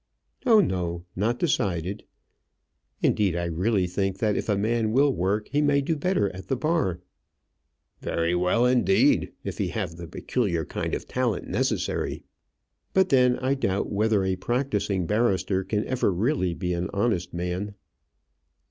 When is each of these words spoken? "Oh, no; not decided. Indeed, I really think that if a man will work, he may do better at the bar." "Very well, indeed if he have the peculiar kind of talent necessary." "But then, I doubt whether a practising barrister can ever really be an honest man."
"Oh, 0.47 0.61
no; 0.61 1.05
not 1.15 1.37
decided. 1.37 2.05
Indeed, 3.03 3.35
I 3.35 3.45
really 3.45 3.85
think 3.85 4.17
that 4.17 4.35
if 4.35 4.49
a 4.49 4.57
man 4.57 4.93
will 4.93 5.13
work, 5.13 5.47
he 5.51 5.61
may 5.61 5.79
do 5.81 5.95
better 5.95 6.35
at 6.35 6.47
the 6.47 6.55
bar." 6.55 7.01
"Very 7.99 8.33
well, 8.33 8.65
indeed 8.65 9.31
if 9.43 9.59
he 9.59 9.67
have 9.67 9.97
the 9.97 10.07
peculiar 10.07 10.65
kind 10.65 10.95
of 10.95 11.07
talent 11.07 11.47
necessary." 11.47 12.23
"But 12.95 13.09
then, 13.09 13.37
I 13.37 13.53
doubt 13.53 13.91
whether 13.91 14.23
a 14.23 14.37
practising 14.37 15.05
barrister 15.05 15.63
can 15.63 15.85
ever 15.85 16.11
really 16.11 16.55
be 16.55 16.73
an 16.73 16.89
honest 16.91 17.31
man." 17.31 17.75